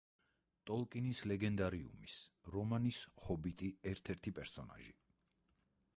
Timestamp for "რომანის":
2.55-3.03